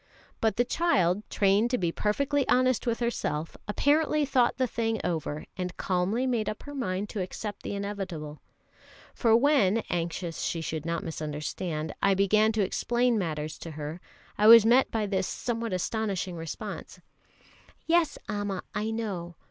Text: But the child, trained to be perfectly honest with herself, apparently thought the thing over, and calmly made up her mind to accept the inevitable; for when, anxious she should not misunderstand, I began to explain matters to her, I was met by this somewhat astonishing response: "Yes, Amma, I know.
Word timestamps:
But 0.39 0.55
the 0.55 0.65
child, 0.65 1.21
trained 1.29 1.69
to 1.69 1.77
be 1.77 1.91
perfectly 1.91 2.47
honest 2.47 2.87
with 2.87 3.01
herself, 3.01 3.55
apparently 3.67 4.25
thought 4.25 4.57
the 4.57 4.65
thing 4.65 4.99
over, 5.03 5.45
and 5.59 5.77
calmly 5.77 6.25
made 6.25 6.49
up 6.49 6.63
her 6.63 6.73
mind 6.73 7.07
to 7.09 7.21
accept 7.21 7.61
the 7.61 7.75
inevitable; 7.75 8.41
for 9.13 9.37
when, 9.37 9.83
anxious 9.91 10.41
she 10.41 10.59
should 10.59 10.87
not 10.87 11.03
misunderstand, 11.03 11.93
I 12.01 12.15
began 12.15 12.51
to 12.53 12.63
explain 12.63 13.19
matters 13.19 13.59
to 13.59 13.69
her, 13.77 14.01
I 14.39 14.47
was 14.47 14.65
met 14.65 14.89
by 14.89 15.05
this 15.05 15.27
somewhat 15.27 15.71
astonishing 15.71 16.35
response: 16.35 16.99
"Yes, 17.85 18.17
Amma, 18.27 18.63
I 18.73 18.89
know. 18.89 19.35